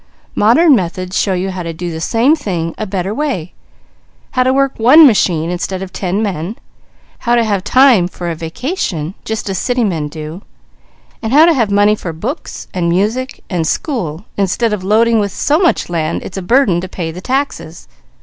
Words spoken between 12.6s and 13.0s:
and